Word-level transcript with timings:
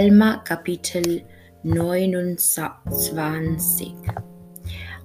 Alma 0.00 0.38
Kapitel 0.38 1.20
29 1.62 3.12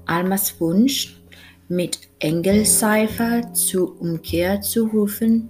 Almas 0.05 0.61
Wunsch, 0.61 1.21
mit 1.67 1.99
Engelseifer 2.19 3.51
zur 3.51 3.99
Umkehr 3.99 4.61
zu 4.61 4.85
rufen, 4.85 5.49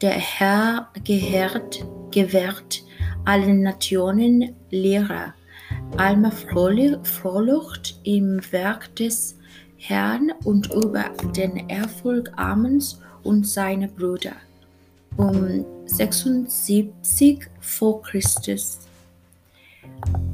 der 0.00 0.12
Herr 0.12 0.88
gehört, 1.04 1.84
gewährt 2.10 2.84
allen 3.26 3.60
Nationen 3.60 4.56
Lehrer. 4.70 5.34
Alma 5.98 6.30
Frohlucht 6.30 8.00
im 8.04 8.40
Werk 8.50 8.96
des 8.96 9.36
Herrn 9.76 10.32
und 10.44 10.72
über 10.72 11.10
den 11.36 11.68
Erfolg 11.68 12.32
Amens 12.36 13.02
und 13.24 13.46
seiner 13.46 13.88
Brüder 13.88 14.36
um 15.16 15.64
76 15.86 17.48
vor 17.60 18.02
Christus. 18.02 18.85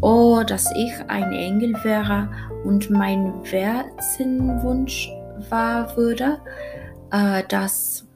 Oh, 0.01 0.43
dass 0.47 0.71
ich 0.77 0.93
ein 1.09 1.33
Engel 1.33 1.75
wäre 1.85 2.29
und 2.65 2.91
mein 2.91 3.33
Wunsch 4.63 5.11
wahr 5.49 5.97
würde, 5.97 6.39
äh, 7.13 7.43
dass 7.49 8.07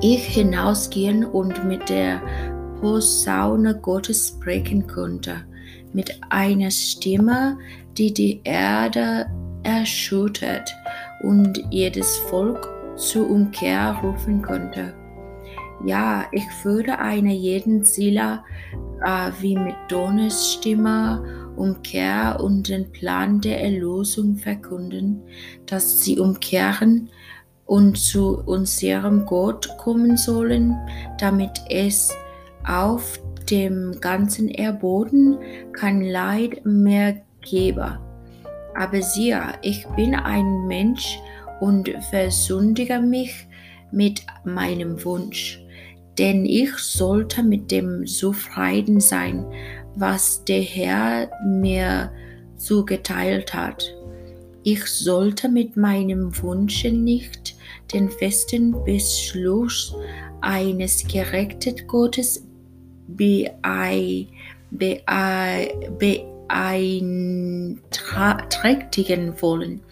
ich 0.00 0.24
hinausgehen 0.24 1.24
und 1.24 1.64
mit 1.64 1.88
der 1.88 2.20
Posaune 2.80 3.74
Gottes 3.80 4.28
sprechen 4.28 4.86
konnte, 4.86 5.44
mit 5.92 6.20
einer 6.30 6.70
Stimme, 6.70 7.58
die 7.96 8.12
die 8.12 8.40
Erde 8.44 9.26
erschüttert 9.64 10.72
und 11.22 11.60
jedes 11.70 12.16
Volk 12.18 12.68
zur 12.96 13.28
Umkehr 13.28 13.98
rufen 14.02 14.42
konnte. 14.42 14.94
Ja, 15.84 16.26
ich 16.32 16.46
würde 16.64 16.98
eine 16.98 17.32
jeden 17.32 17.84
Seele 17.84 18.40
äh, 19.04 19.30
wie 19.40 19.56
mit 19.56 19.76
Donners 19.88 20.54
Stimme 20.54 21.22
Umkehr 21.56 22.38
und 22.40 22.68
den 22.68 22.90
Plan 22.92 23.40
der 23.40 23.62
Erlösung 23.62 24.36
verkünden, 24.36 25.22
dass 25.66 26.02
sie 26.02 26.18
umkehren 26.18 27.10
und 27.66 27.98
zu 27.98 28.38
unserem 28.46 29.26
Gott 29.26 29.68
kommen 29.76 30.16
sollen, 30.16 30.76
damit 31.18 31.60
es 31.68 32.16
auf 32.66 33.20
dem 33.50 33.98
ganzen 34.00 34.48
Erdboden 34.48 35.38
kein 35.72 36.02
Leid 36.02 36.64
mehr 36.64 37.22
gebe. 37.42 37.98
Aber 38.74 39.02
siehe, 39.02 39.42
ich 39.62 39.86
bin 39.96 40.14
ein 40.14 40.66
Mensch 40.66 41.18
und 41.60 41.90
versündige 42.10 43.00
mich 43.00 43.48
mit 43.90 44.22
meinem 44.44 45.04
Wunsch 45.04 45.60
denn 46.18 46.44
ich 46.44 46.76
sollte 46.76 47.42
mit 47.42 47.70
dem 47.70 48.06
zufrieden 48.06 49.00
sein, 49.00 49.46
was 49.94 50.44
der 50.44 50.62
Herr 50.62 51.30
mir 51.46 52.10
zugeteilt 52.56 53.54
hat. 53.54 53.94
Ich 54.64 54.84
sollte 54.84 55.48
mit 55.48 55.76
meinem 55.76 56.30
Wunsche 56.42 56.90
nicht 56.90 57.56
den 57.92 58.10
festen 58.10 58.84
Beschluss 58.84 59.94
eines 60.40 61.06
gerechten 61.06 61.86
Gottes 61.86 62.44
beeinträchtigen 66.48 69.40
wollen, 69.40 69.82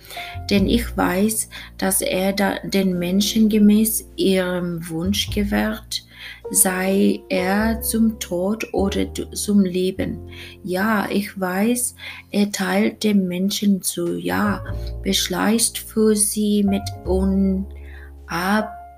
denn 0.51 0.67
ich 0.67 0.97
weiß, 0.97 1.49
dass 1.79 2.01
er 2.01 2.33
den 2.33 2.99
Menschen 2.99 3.49
gemäß 3.49 4.11
ihrem 4.17 4.89
Wunsch 4.89 5.31
gewährt, 5.31 6.05
sei 6.51 7.21
er 7.29 7.81
zum 7.83 8.19
Tod 8.19 8.67
oder 8.73 9.07
zum 9.33 9.61
Leben. 9.61 10.31
Ja, 10.65 11.07
ich 11.11 11.39
weiß, 11.39 11.95
er 12.31 12.51
teilt 12.53 13.05
dem 13.05 13.29
Menschen 13.29 13.83
zu, 13.83 14.17
ja, 14.17 14.65
beschleicht 15.03 15.77
für 15.79 16.17
sie 16.17 16.63
mit 16.63 16.83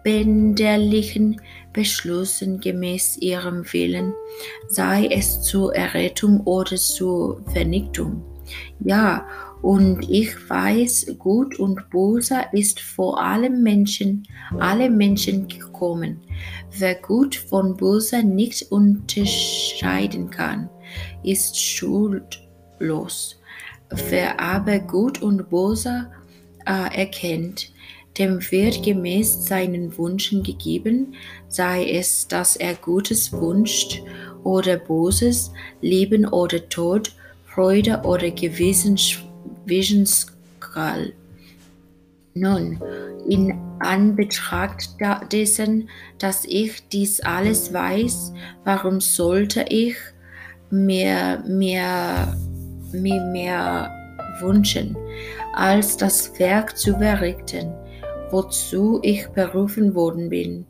unabänderlichen 0.09 1.41
Beschlüssen 1.73 2.61
gemäß 2.61 3.19
ihrem 3.19 3.65
Willen, 3.73 4.15
sei 4.69 5.07
es 5.11 5.43
zur 5.43 5.75
Errettung 5.75 6.41
oder 6.41 6.77
zur 6.77 7.43
Vernichtung. 7.53 8.23
Ja, 8.81 9.27
und 9.61 10.09
ich 10.09 10.35
weiß, 10.49 11.17
Gut 11.19 11.59
und 11.59 11.91
Böse 11.91 12.41
ist 12.53 12.81
vor 12.81 13.21
allem 13.23 13.63
Menschen, 13.63 14.27
alle 14.59 14.89
Menschen 14.89 15.47
gekommen. 15.47 16.21
Wer 16.79 16.95
Gut 16.95 17.35
von 17.35 17.77
Böse 17.77 18.23
nicht 18.23 18.71
unterscheiden 18.73 20.31
kann, 20.31 20.71
ist 21.23 21.61
schuldlos. 21.61 23.41
Wer 24.09 24.41
aber 24.41 24.79
Gut 24.79 25.21
und 25.21 25.51
Böse 25.51 26.11
äh, 26.65 26.97
erkennt, 26.97 27.73
dem 28.19 28.41
wird 28.51 28.83
gemäß 28.83 29.47
seinen 29.47 29.97
Wünschen 29.97 30.43
gegeben, 30.43 31.15
sei 31.49 31.91
es, 31.91 32.27
dass 32.29 32.57
er 32.57 32.75
Gutes 32.75 33.33
wünscht 33.33 34.03
oder 34.45 34.77
Böses, 34.77 35.53
Leben 35.81 36.27
oder 36.27 36.69
Tod, 36.69 37.13
Freude 37.47 38.03
oder 38.05 38.29
Wissensgrad. 39.67 41.13
Nun, 42.35 42.81
in 43.29 43.55
Anbetracht 43.81 44.91
dessen, 45.33 45.89
dass 46.19 46.45
ich 46.45 46.89
dies 46.89 47.21
alles 47.21 47.73
weiß, 47.73 48.33
warum 48.65 49.01
sollte 49.01 49.65
ich 49.69 49.97
mir 50.71 51.43
mehr, 51.47 52.37
mir 52.93 53.21
mehr 53.33 53.91
wünschen, 54.41 54.97
als 55.55 55.97
das 55.97 56.39
Werk 56.39 56.77
zu 56.77 56.97
verrichten, 56.99 57.73
wozu 58.31 59.01
ich 59.03 59.29
berufen 59.29 59.95
worden 59.95 60.29
bin? 60.29 60.67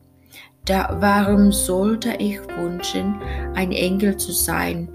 Da, 0.64 0.96
warum 1.00 1.50
sollte 1.50 2.14
ich 2.18 2.38
wünschen, 2.58 3.14
ein 3.54 3.72
Engel 3.72 4.16
zu 4.16 4.32
sein, 4.32 4.88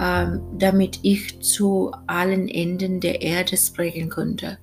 ähm, 0.00 0.40
damit 0.56 1.00
ich 1.02 1.40
zu 1.40 1.90
allen 2.06 2.48
Enden 2.48 3.00
der 3.00 3.20
Erde 3.20 3.56
sprechen 3.56 4.08
könnte. 4.08 4.56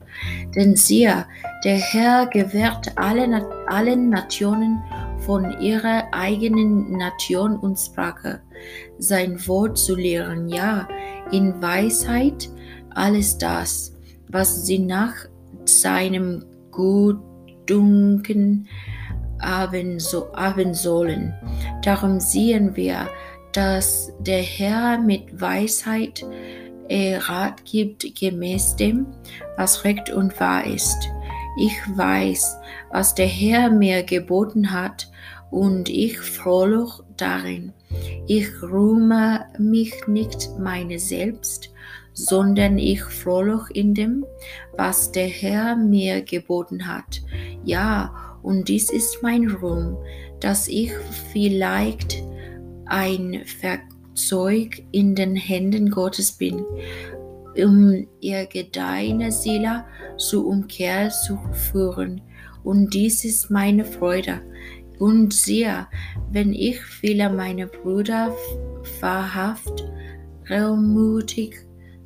Denn 0.55 0.77
siehe, 0.77 1.25
der 1.65 1.75
Herr 1.75 2.27
gewährt 2.27 2.93
alle, 2.95 3.45
allen 3.67 4.09
Nationen 4.09 4.81
von 5.19 5.59
ihrer 5.59 6.05
eigenen 6.13 6.93
Nation 6.93 7.57
und 7.57 7.77
Sprache 7.77 8.39
sein 8.97 9.45
Wort 9.45 9.77
zu 9.77 9.95
lehren, 9.95 10.47
ja, 10.47 10.87
in 11.31 11.61
Weisheit 11.61 12.49
alles 12.91 13.37
das, 13.37 13.93
was 14.29 14.65
sie 14.65 14.79
nach 14.79 15.15
seinem 15.65 16.45
Gutdunken 17.65 18.67
haben, 19.41 19.99
so, 19.99 20.31
haben 20.35 20.73
sollen. 20.73 21.33
Darum 21.83 22.19
sehen 22.19 22.75
wir, 22.75 23.07
dass 23.53 24.11
der 24.19 24.41
Herr 24.41 24.97
mit 24.97 25.39
Weisheit 25.39 26.25
äh, 26.89 27.17
Rat 27.17 27.65
gibt 27.65 28.05
gemäß 28.19 28.75
dem, 28.75 29.07
was 29.57 29.83
recht 29.83 30.09
und 30.11 30.39
wahr 30.39 30.65
ist. 30.65 30.97
Ich 31.59 31.77
weiß, 31.95 32.57
was 32.91 33.15
der 33.15 33.27
Herr 33.27 33.69
mir 33.69 34.03
geboten 34.03 34.71
hat, 34.71 35.09
und 35.51 35.87
ich 35.87 36.19
frohloch 36.19 37.03
darin. 37.15 37.71
Ich 38.27 38.49
rühme 38.61 39.45
mich 39.57 39.93
nicht 40.07 40.49
meine 40.59 40.99
selbst, 40.99 41.71
sondern 42.15 42.77
ich 42.77 43.03
frohloch 43.03 43.69
in 43.69 43.93
dem, 43.93 44.25
was 44.77 45.11
der 45.11 45.27
Herr 45.27 45.75
mir 45.75 46.21
geboten 46.21 46.87
hat. 46.87 47.21
Ja, 47.63 48.37
und 48.41 48.69
dies 48.69 48.89
ist 48.89 49.19
mein 49.21 49.49
Ruhm, 49.51 49.97
dass 50.39 50.67
ich 50.67 50.91
vielleicht 51.31 52.23
ein 52.85 53.41
Werkzeug 53.61 54.83
in 54.91 55.13
den 55.13 55.35
Händen 55.35 55.91
Gottes 55.91 56.31
bin, 56.31 56.63
um 57.57 58.07
ihr 58.21 58.45
Gedeihen 58.45 59.29
Seele 59.31 59.83
zur 60.17 60.45
Umkehr 60.47 61.09
zu 61.09 61.37
führen. 61.51 62.21
Und 62.63 62.93
dies 62.93 63.25
ist 63.25 63.51
meine 63.51 63.83
Freude. 63.83 64.41
Und 64.99 65.33
siehe, 65.33 65.87
wenn 66.31 66.53
ich 66.53 66.79
viele 66.81 67.29
meiner 67.29 67.65
Brüder 67.65 68.33
wahrhaft 69.01 69.83
reumutig 70.49 71.64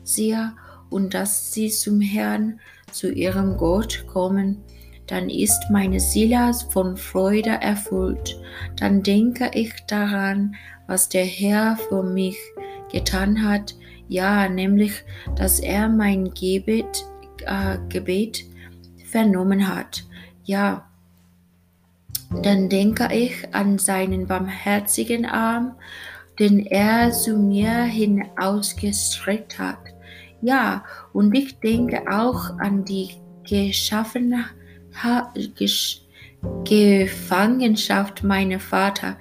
sehe 0.09 0.53
und 0.89 1.13
dass 1.13 1.53
sie 1.53 1.69
zum 1.69 2.01
Herrn, 2.01 2.59
zu 2.91 3.11
ihrem 3.11 3.57
Gott 3.57 4.05
kommen, 4.07 4.57
dann 5.05 5.29
ist 5.29 5.69
meine 5.69 5.99
Seele 5.99 6.51
von 6.71 6.97
Freude 6.97 7.51
erfüllt. 7.61 8.39
Dann 8.77 9.03
denke 9.03 9.51
ich 9.53 9.73
daran, 9.87 10.55
was 10.87 11.09
der 11.09 11.25
Herr 11.25 11.77
für 11.77 12.03
mich 12.03 12.37
getan 12.91 13.47
hat, 13.47 13.75
ja, 14.07 14.49
nämlich, 14.49 15.03
dass 15.35 15.59
er 15.59 15.87
mein 15.87 16.33
Gebet, 16.33 17.05
äh, 17.45 17.77
Gebet 17.89 18.43
vernommen 19.05 19.67
hat. 19.67 20.03
Ja, 20.45 20.89
dann 22.41 22.69
denke 22.69 23.09
ich 23.13 23.53
an 23.53 23.77
seinen 23.77 24.25
barmherzigen 24.25 25.27
Arm 25.27 25.75
den 26.39 26.65
er 26.65 27.11
zu 27.11 27.37
mir 27.37 27.83
hin 27.83 28.25
ausgestreckt 28.37 29.59
hat. 29.59 29.77
Ja, 30.41 30.83
und 31.13 31.33
ich 31.35 31.59
denke 31.59 32.03
auch 32.09 32.57
an 32.59 32.85
die 32.85 33.09
geschaffene 33.47 34.45
Gefangenschaft 36.63 38.23
meiner 38.23 38.59
Vater, 38.59 39.17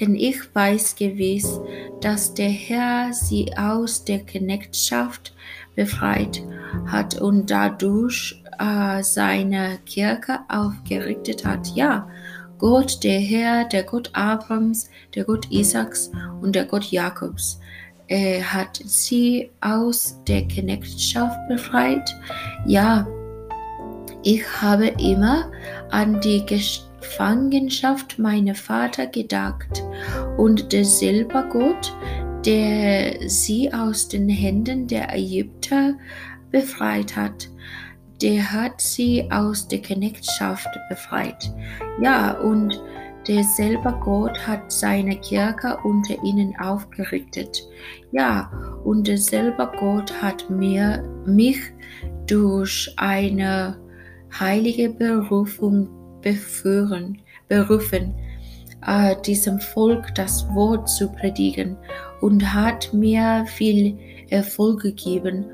denn 0.00 0.14
ich 0.14 0.54
weiß 0.54 0.94
gewiss, 0.96 1.60
dass 2.00 2.34
der 2.34 2.50
Herr 2.50 3.12
sie 3.12 3.52
aus 3.56 4.04
der 4.04 4.20
Knechtschaft 4.20 5.34
befreit 5.74 6.42
hat 6.86 7.20
und 7.20 7.50
dadurch 7.50 8.42
äh, 8.58 9.02
seine 9.02 9.78
Kirche 9.86 10.40
aufgerichtet 10.48 11.44
hat. 11.44 11.68
Ja, 11.74 12.08
Gott, 12.58 13.02
der 13.02 13.18
Herr, 13.18 13.64
der 13.64 13.84
Gott 13.84 14.10
Abrahams, 14.12 14.90
der 15.14 15.24
Gott 15.24 15.50
Isaaks 15.50 16.10
und 16.42 16.54
der 16.54 16.66
Gott 16.66 16.84
Jakobs, 16.84 17.58
er 18.10 18.52
hat 18.52 18.80
sie 18.84 19.50
aus 19.60 20.18
der 20.26 20.42
Knechtschaft 20.48 21.38
befreit. 21.48 22.10
Ja, 22.66 23.06
ich 24.24 24.42
habe 24.60 24.88
immer 24.98 25.50
an 25.90 26.20
die 26.20 26.44
Gefangenschaft 26.44 28.18
meiner 28.18 28.56
Vater 28.56 29.06
gedacht 29.06 29.84
und 30.36 30.72
derselbe 30.72 31.46
Gott, 31.50 31.94
der 32.44 33.28
sie 33.28 33.72
aus 33.72 34.08
den 34.08 34.28
Händen 34.28 34.88
der 34.88 35.14
Ägypter 35.16 35.94
befreit 36.50 37.14
hat, 37.14 37.48
der 38.20 38.52
hat 38.52 38.80
sie 38.80 39.30
aus 39.30 39.68
der 39.68 39.82
Knechtschaft 39.82 40.68
befreit. 40.88 41.52
Ja, 42.02 42.32
und 42.32 42.82
derselbe 43.26 43.92
Gott 44.02 44.46
hat 44.46 44.70
seine 44.70 45.16
Kirche 45.16 45.78
unter 45.84 46.22
ihnen 46.24 46.54
aufgerichtet. 46.58 47.62
Ja, 48.12 48.50
und 48.84 49.06
derselbe 49.06 49.70
Gott 49.78 50.12
hat 50.22 50.48
mir, 50.50 51.04
mich 51.26 51.58
durch 52.26 52.92
eine 52.96 53.76
heilige 54.38 54.90
Berufung 54.90 55.88
beführen, 56.22 57.18
berufen, 57.48 58.14
äh, 58.86 59.16
diesem 59.22 59.60
Volk 59.60 60.14
das 60.14 60.46
Wort 60.54 60.88
zu 60.88 61.08
predigen 61.08 61.76
und 62.20 62.54
hat 62.54 62.92
mir 62.92 63.44
viel 63.46 63.98
Erfolg 64.30 64.82
gegeben, 64.82 65.44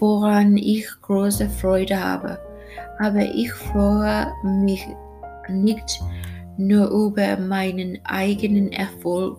woran 0.00 0.56
ich 0.56 0.86
große 1.02 1.48
Freude 1.48 2.02
habe. 2.02 2.38
Aber 2.98 3.22
ich 3.22 3.52
freue 3.52 4.26
mich 4.42 4.86
nicht 5.48 6.00
nur 6.58 6.88
über 6.88 7.36
meinen 7.38 7.98
eigenen 8.04 8.72
Erfolg, 8.72 9.38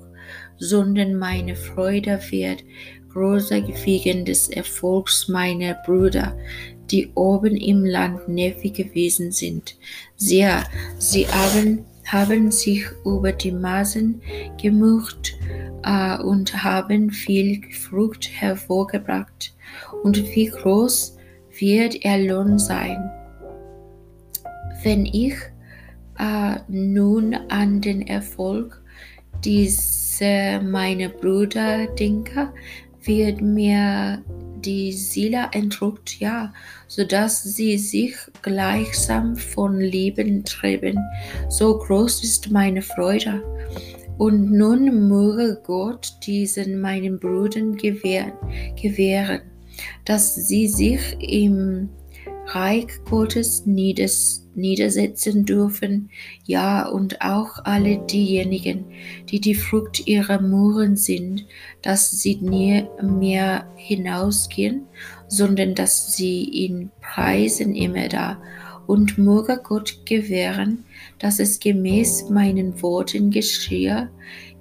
sondern 0.58 1.16
meine 1.16 1.56
Freude 1.56 2.20
wird 2.30 2.64
größer 3.10 3.62
wegen 3.86 4.26
des 4.26 4.50
Erfolgs 4.50 5.28
meiner 5.28 5.76
Brüder, 5.86 6.38
die 6.92 7.12
oben 7.16 7.56
im 7.56 7.84
Land 7.84 8.28
Nephi 8.28 8.70
gewesen 8.70 9.32
sind. 9.32 9.76
Sehr, 10.16 10.64
sie 10.98 11.28
haben, 11.28 11.86
haben 12.06 12.52
sich 12.52 12.86
über 13.06 13.32
die 13.32 13.52
Maßen 13.52 14.22
gemurrt 14.62 15.36
äh, 15.84 16.18
und 16.22 16.64
haben 16.64 17.10
viel 17.10 17.62
Frucht 17.74 18.30
hervorgebracht. 18.32 19.54
Und 20.04 20.18
wie 20.36 20.48
groß 20.48 21.18
wird 21.60 22.06
ihr 22.06 22.18
Lohn 22.30 22.60
sein? 22.60 23.10
Wenn 24.84 25.06
ich 25.06 25.34
äh, 26.20 26.56
nun 26.68 27.34
an 27.50 27.82
den 27.82 28.02
Erfolg 28.02 28.82
dieser 29.44 30.62
meine 30.62 31.10
Brüder 31.10 31.88
denke, 31.88 32.52
wird 33.04 33.42
mir 33.42 34.24
die 34.60 34.92
Seele 34.92 35.50
entrückt, 35.52 36.20
ja, 36.20 36.54
so 36.88 37.04
dass 37.04 37.44
sie 37.44 37.78
sich 37.78 38.16
gleichsam 38.42 39.36
von 39.36 39.80
Leben 39.80 40.44
treiben. 40.44 41.00
So 41.50 41.78
groß 41.78 42.24
ist 42.24 42.52
meine 42.52 42.82
Freude. 42.82 43.44
Und 44.18 44.52
nun 44.52 45.08
möge 45.08 45.62
Gott 45.64 46.12
diesen 46.26 46.82
meinen 46.82 47.20
Brüdern 47.20 47.78
gewähren, 47.78 48.34
gewähren 48.82 49.42
dass 50.06 50.36
sie 50.36 50.68
sich 50.68 51.02
im 51.20 51.90
Reich 52.48 52.88
Gottes 53.10 53.66
niedersetzen 53.66 55.46
dürfen, 55.46 56.10
ja, 56.46 56.88
und 56.88 57.22
auch 57.22 57.66
alle 57.66 57.98
diejenigen, 57.98 58.86
die 59.30 59.42
die 59.42 59.56
Frucht 59.56 60.08
ihrer 60.08 60.42
Muren 60.42 60.96
sind, 60.96 61.46
dass 61.82 62.12
sie 62.22 62.38
nie 62.38 62.86
mehr 63.02 63.68
hinausgehen, 63.76 64.86
sondern 65.28 65.76
dass 65.76 66.16
sie 66.16 66.44
ihn 66.44 66.90
preisen 67.02 67.76
immer 67.76 68.08
da. 68.08 68.42
Und 68.88 69.18
möge 69.18 69.60
Gott 69.62 70.06
gewähren, 70.06 70.86
dass 71.20 71.40
es 71.40 71.60
gemäß 71.60 72.30
meinen 72.30 72.82
Worten 72.82 73.32
geschehe, 73.32 74.10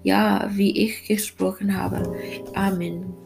ja, 0.02 0.50
wie 0.52 0.76
ich 0.76 1.06
gesprochen 1.06 1.80
habe. 1.80 2.12
Amen. 2.54 3.25